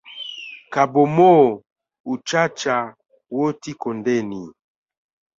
Kabomoo 0.73 1.43
uchacha 2.13 2.77
woti 3.35 3.71
kondeni. 3.81 4.41